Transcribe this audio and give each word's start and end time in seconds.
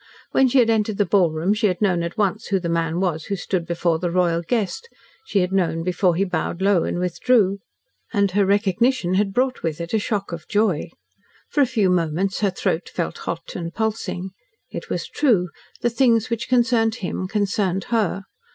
When 0.31 0.47
she 0.47 0.57
had 0.57 0.71
entered 0.71 0.97
the 0.97 1.05
ballroom 1.05 1.53
she 1.53 1.67
had 1.67 1.79
known 1.79 2.01
at 2.01 2.17
once 2.17 2.47
who 2.47 2.59
the 2.59 2.67
man 2.69 2.99
was 2.99 3.25
who 3.25 3.35
stood 3.35 3.67
before 3.67 3.99
the 3.99 4.09
royal 4.09 4.41
guest 4.41 4.89
she 5.25 5.41
had 5.41 5.51
known 5.51 5.83
before 5.83 6.15
he 6.15 6.23
bowed 6.23 6.59
low 6.59 6.83
and 6.85 6.97
withdrew. 6.97 7.59
And 8.11 8.31
her 8.31 8.43
recognition 8.43 9.13
had 9.13 9.31
brought 9.31 9.61
with 9.61 9.79
it 9.79 9.93
a 9.93 9.99
shock 9.99 10.31
of 10.31 10.47
joy. 10.47 10.89
For 11.51 11.61
a 11.61 11.67
few 11.67 11.91
moments 11.91 12.39
her 12.39 12.49
throat 12.49 12.89
felt 12.89 13.19
hot 13.29 13.55
and 13.55 13.75
pulsing. 13.75 14.31
It 14.71 14.89
was 14.89 15.05
true 15.07 15.49
the 15.81 15.89
things 15.91 16.31
which 16.31 16.49
concerned 16.49 16.95
him 16.95 17.27
concerned 17.27 17.83
her. 17.93 18.23